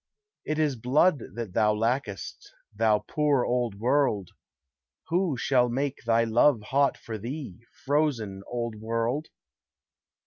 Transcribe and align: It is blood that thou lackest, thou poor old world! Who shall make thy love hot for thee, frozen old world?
It 0.45 0.57
is 0.57 0.75
blood 0.77 1.21
that 1.35 1.53
thou 1.53 1.75
lackest, 1.75 2.53
thou 2.75 3.05
poor 3.07 3.45
old 3.45 3.75
world! 3.75 4.31
Who 5.09 5.37
shall 5.37 5.69
make 5.69 5.99
thy 6.07 6.23
love 6.23 6.59
hot 6.63 6.97
for 6.97 7.19
thee, 7.19 7.59
frozen 7.85 8.41
old 8.47 8.73
world? 8.77 9.27